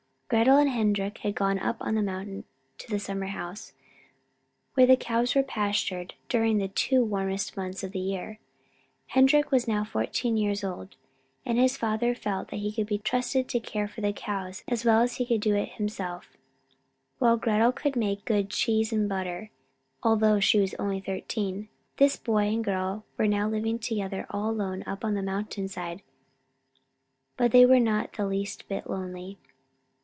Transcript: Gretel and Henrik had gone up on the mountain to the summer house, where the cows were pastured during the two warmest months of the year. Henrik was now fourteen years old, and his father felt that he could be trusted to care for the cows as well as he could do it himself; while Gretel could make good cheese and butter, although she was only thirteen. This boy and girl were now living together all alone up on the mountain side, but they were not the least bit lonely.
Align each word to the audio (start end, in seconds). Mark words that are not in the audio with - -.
Gretel 0.31 0.55
and 0.59 0.69
Henrik 0.69 1.17
had 1.17 1.35
gone 1.35 1.59
up 1.59 1.75
on 1.81 1.93
the 1.95 2.01
mountain 2.01 2.45
to 2.77 2.89
the 2.89 2.99
summer 3.01 3.25
house, 3.25 3.73
where 4.75 4.85
the 4.87 4.95
cows 4.95 5.35
were 5.35 5.43
pastured 5.43 6.13
during 6.29 6.57
the 6.57 6.69
two 6.69 7.03
warmest 7.03 7.57
months 7.57 7.83
of 7.83 7.91
the 7.91 7.99
year. 7.99 8.39
Henrik 9.07 9.51
was 9.51 9.67
now 9.67 9.83
fourteen 9.83 10.37
years 10.37 10.63
old, 10.63 10.95
and 11.45 11.57
his 11.57 11.75
father 11.75 12.15
felt 12.15 12.47
that 12.47 12.61
he 12.61 12.71
could 12.71 12.87
be 12.87 12.97
trusted 12.97 13.49
to 13.49 13.59
care 13.59 13.89
for 13.89 13.99
the 13.99 14.13
cows 14.13 14.63
as 14.69 14.85
well 14.85 15.01
as 15.01 15.15
he 15.17 15.25
could 15.25 15.41
do 15.41 15.53
it 15.53 15.73
himself; 15.73 16.37
while 17.19 17.35
Gretel 17.35 17.73
could 17.73 17.97
make 17.97 18.23
good 18.23 18.49
cheese 18.49 18.93
and 18.93 19.09
butter, 19.09 19.49
although 20.01 20.39
she 20.39 20.59
was 20.61 20.73
only 20.75 21.01
thirteen. 21.01 21.67
This 21.97 22.15
boy 22.15 22.43
and 22.47 22.63
girl 22.63 23.03
were 23.17 23.27
now 23.27 23.49
living 23.49 23.79
together 23.79 24.25
all 24.29 24.49
alone 24.51 24.85
up 24.87 25.03
on 25.03 25.13
the 25.13 25.21
mountain 25.21 25.67
side, 25.67 26.01
but 27.35 27.51
they 27.51 27.65
were 27.65 27.81
not 27.81 28.13
the 28.13 28.25
least 28.25 28.69
bit 28.69 28.89
lonely. 28.89 29.37